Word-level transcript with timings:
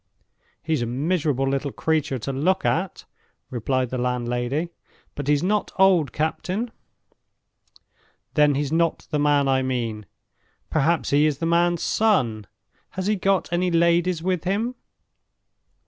"He's 0.63 0.81
a 0.81 0.87
miserable 0.87 1.47
little 1.47 1.71
creature 1.71 2.17
to 2.17 2.33
look 2.33 2.65
at," 2.65 3.05
replied 3.51 3.91
the 3.91 3.99
landlady; 3.99 4.69
"but 5.13 5.27
he's 5.27 5.43
not 5.43 5.71
old, 5.77 6.11
captain." 6.11 6.71
"Then 8.33 8.55
he's 8.55 8.71
not 8.71 9.05
the 9.11 9.19
man 9.19 9.47
I 9.47 9.61
mean. 9.61 10.07
Perhaps 10.71 11.11
he 11.11 11.27
is 11.27 11.37
the 11.37 11.45
man's 11.45 11.83
son? 11.83 12.47
Has 12.97 13.05
he 13.05 13.15
got 13.15 13.53
any 13.53 13.69
ladies 13.69 14.23
with 14.23 14.43
him?" 14.43 14.73